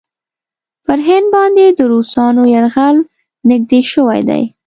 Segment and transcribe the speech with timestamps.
[0.85, 2.97] پر هند باندې د روسانو یرغل
[3.47, 4.43] نېږدې شوی دی.